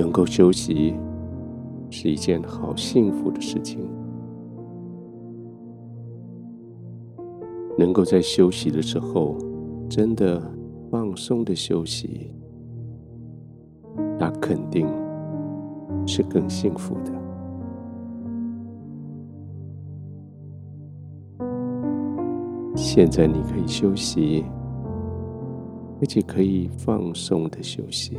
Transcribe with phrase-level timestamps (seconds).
[0.00, 0.94] 能够休息
[1.90, 3.86] 是一件好幸福的事情。
[7.76, 9.36] 能够在休息的时候
[9.90, 10.42] 真的
[10.90, 12.30] 放松的休息，
[14.18, 14.88] 那肯定
[16.06, 17.12] 是更幸福的。
[22.74, 24.46] 现在你可以休息，
[26.00, 28.16] 而且可以放松的休息。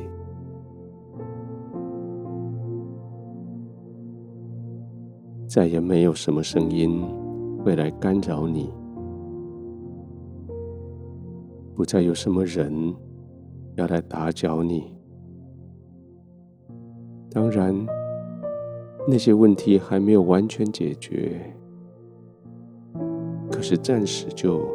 [5.53, 7.03] 再也没有什么声音
[7.61, 8.71] 会来干扰你，
[11.75, 12.95] 不再有什么人
[13.75, 14.95] 要来打搅你。
[17.29, 17.75] 当然，
[19.05, 21.53] 那些问题还没有完全解决，
[23.51, 24.65] 可是暂时就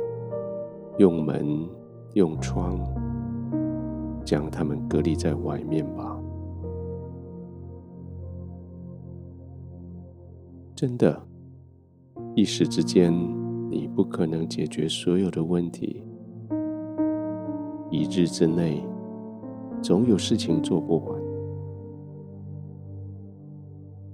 [0.98, 1.66] 用门、
[2.12, 2.78] 用窗
[4.26, 6.15] 将他们隔离在外面吧。
[10.76, 11.26] 真的，
[12.34, 13.10] 一时之间，
[13.70, 16.04] 你不可能解决所有的问题。
[17.90, 18.84] 一日之内，
[19.80, 21.18] 总有事情做不完。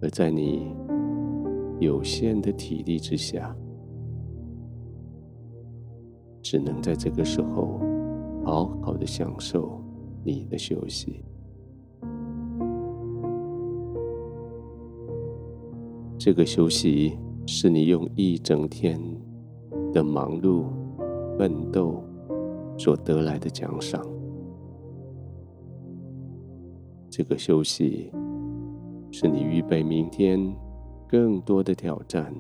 [0.03, 0.73] 而在你
[1.81, 3.57] 有限的体力之下，
[6.43, 7.81] 只能在这个时候
[8.45, 9.83] 好好的享受
[10.25, 11.25] 你的休息。
[16.25, 18.97] 这个休息是你用一整天
[19.93, 20.67] 的忙碌、
[21.37, 22.01] 奋斗
[22.79, 24.01] 所得来的奖赏。
[27.11, 28.13] 这个休息
[29.11, 30.39] 是你预备明天
[31.09, 32.33] 更多的挑战、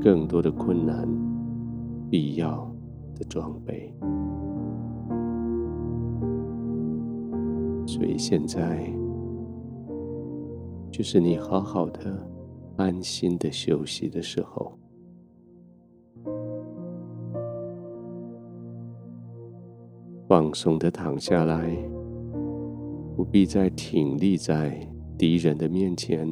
[0.00, 1.08] 更多的困难
[2.08, 2.72] 必要
[3.16, 3.92] 的装备。
[7.88, 8.88] 所以现在
[10.92, 12.35] 就是你好好的。
[12.76, 14.72] 安心的休息的时候，
[20.28, 21.74] 放松的躺下来，
[23.16, 24.78] 不必再挺立在
[25.16, 26.30] 敌人的面前，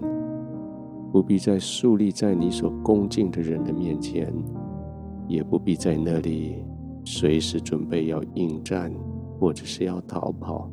[1.10, 4.31] 不必再竖立在你所恭敬的人的面前，
[5.27, 6.62] 也不必在那里
[7.04, 8.93] 随时准备要应战
[9.38, 10.71] 或者是要逃跑，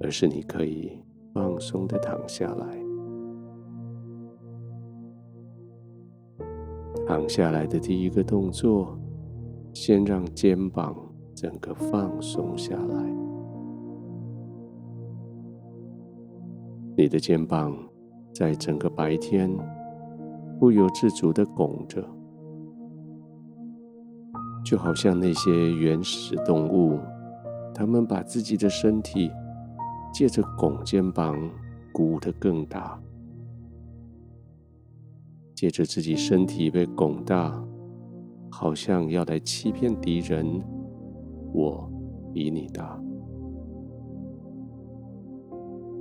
[0.00, 0.90] 而是你可以
[1.32, 2.85] 放松的躺下来。
[7.06, 8.98] 躺下来的第一个动作，
[9.72, 10.92] 先让肩膀
[11.36, 13.14] 整个放松下来。
[16.96, 17.76] 你的肩膀
[18.34, 19.48] 在整个白天
[20.58, 22.04] 不由自主的拱着，
[24.64, 26.98] 就好像那些原始动物，
[27.72, 29.30] 它们把自己的身体
[30.12, 31.38] 借着拱肩膀
[31.92, 33.00] 鼓得更大。
[35.56, 37.64] 借着自己身体被拱大，
[38.50, 40.62] 好像要来欺骗敌人，
[41.54, 41.90] 我
[42.30, 43.00] 比你大。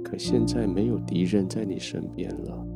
[0.03, 2.67] 可现在没有敌人在你身边了，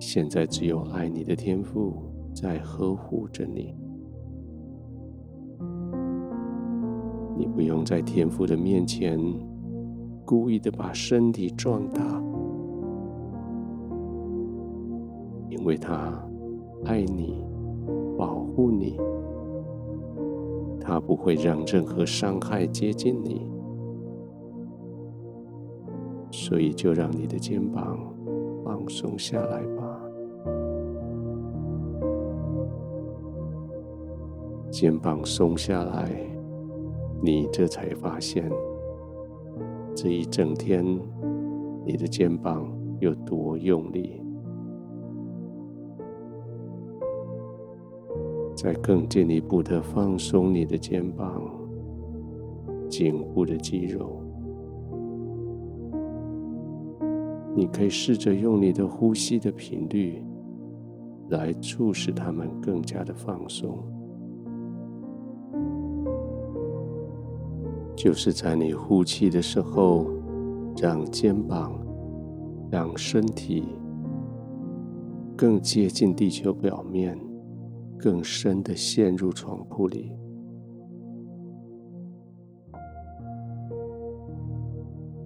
[0.00, 2.02] 现在只有爱你的天赋
[2.34, 3.76] 在呵护着你。
[7.36, 9.20] 你不用在天赋的面前
[10.24, 12.27] 故意的把身体壮大。
[15.68, 16.18] 为他
[16.86, 17.44] 爱你，
[18.16, 18.98] 保护你，
[20.80, 23.46] 他不会让任何伤害接近你，
[26.30, 27.98] 所以就让你的肩膀
[28.64, 30.00] 放松下来吧。
[34.70, 36.10] 肩膀松下来，
[37.20, 38.50] 你这才发现，
[39.94, 40.82] 这一整天
[41.84, 42.66] 你的肩膀
[43.00, 44.22] 有多用力。
[48.60, 51.48] 再更进一步的放松你的肩膀、
[52.90, 54.20] 颈部的肌肉，
[57.54, 60.20] 你可以试着用你的呼吸的频率
[61.28, 63.78] 来促使他们更加的放松。
[67.94, 70.04] 就是在你呼气的时候，
[70.76, 71.78] 让肩膀、
[72.72, 73.62] 让身体
[75.36, 77.16] 更接近地球表面。
[77.98, 80.12] 更深的陷入床铺里，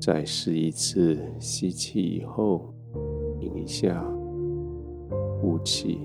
[0.00, 2.72] 再试一次吸气以后，
[3.38, 4.02] 停一下，
[5.38, 6.00] 呼气，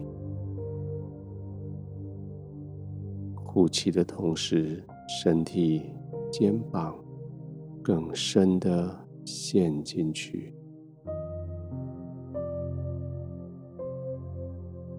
[3.36, 5.84] 呼气的同时，身体、
[6.30, 6.94] 肩膀
[7.82, 8.94] 更深的
[9.24, 10.54] 陷进去。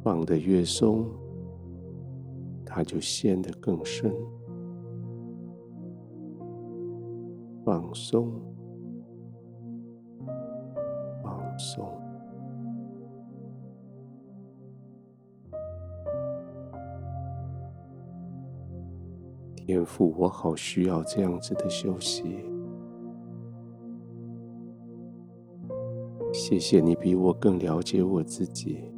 [0.02, 1.04] 放得越松，
[2.70, 4.12] 它就陷得更深。
[7.64, 8.30] 放松，
[11.22, 11.90] 放松。
[19.56, 22.44] 天父，我好需要这样子的休息。
[26.32, 28.90] 谢谢你比我更了解我自己。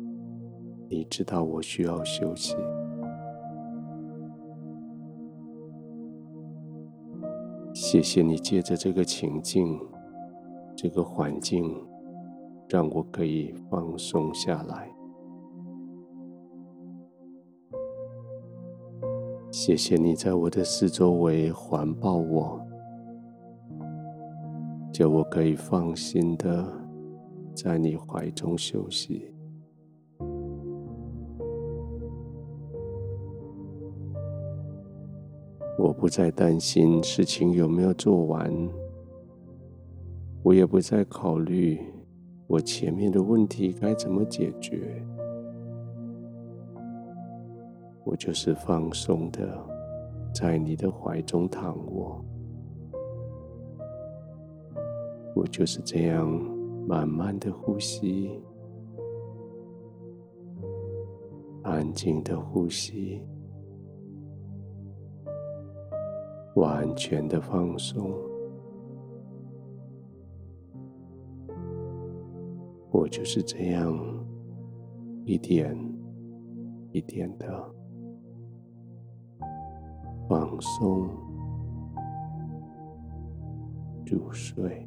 [0.89, 2.57] 你知道我需要休息。
[7.93, 9.77] 谢谢你借着这个情境、
[10.77, 11.75] 这个环境，
[12.69, 14.89] 让我可以放松下来。
[19.51, 22.65] 谢谢你在我的四周围环抱我，
[24.93, 26.65] 叫我可以放心的
[27.57, 29.35] 在你怀中休息。
[35.83, 38.53] 我不再担心事情有没有做完，
[40.43, 41.81] 我也不再考虑
[42.47, 45.03] 我前面的问题该怎么解决，
[48.05, 49.59] 我就是放松的
[50.35, 52.23] 在你的怀中躺卧，
[55.35, 56.29] 我就是这样
[56.87, 58.39] 慢慢的呼吸，
[61.63, 63.23] 安静的呼吸。
[66.55, 68.13] 完全的放松，
[72.91, 73.97] 我就是这样
[75.25, 75.77] 一点
[76.93, 77.47] 一点的
[80.29, 81.09] 放松
[84.05, 84.87] 入睡。